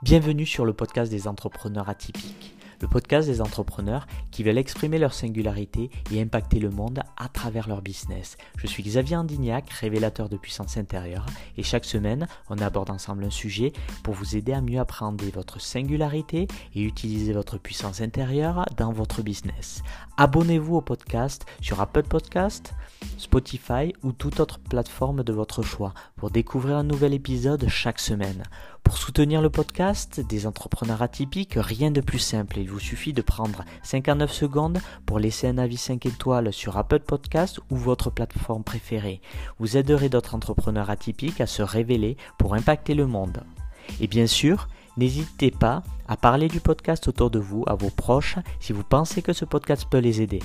[0.00, 5.14] Bienvenue sur le podcast des entrepreneurs atypiques, le podcast des entrepreneurs qui veulent exprimer leur
[5.14, 8.36] singularité et impacter le monde à travers leur business.
[8.56, 13.30] Je suis Xavier Andignac, révélateur de puissance intérieure, et chaque semaine, on aborde ensemble un
[13.30, 13.72] sujet
[14.02, 19.22] pour vous aider à mieux appréhender votre singularité et utiliser votre puissance intérieure dans votre
[19.22, 19.82] business.
[20.16, 22.74] Abonnez-vous au podcast sur Apple Podcast,
[23.16, 28.44] Spotify ou toute autre plateforme de votre choix pour découvrir un nouvel épisode chaque semaine.
[28.82, 33.22] Pour soutenir le podcast des entrepreneurs atypiques, rien de plus simple il vous suffit de
[33.22, 38.62] prendre 59 secondes pour laisser un avis 5 étoiles sur Apple Podcast ou votre plateforme
[38.62, 39.22] préférée.
[39.58, 43.42] Vous aiderez d'autres entrepreneurs atypiques à se révéler pour impacter le monde.
[44.02, 44.68] Et bien sûr,
[44.98, 49.22] n'hésitez pas à parler du podcast autour de vous, à vos proches, si vous pensez
[49.22, 50.40] que ce podcast peut les aider.